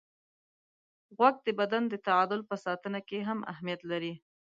غوږ 1.15 1.35
د 1.45 1.47
بدن 1.59 1.83
د 1.89 1.93
تعادل 2.07 2.39
په 2.49 2.55
ساتنه 2.65 2.99
کې 3.07 3.17
هم 3.27 3.39
اهمیت 3.51 3.81
لري. 3.91 4.13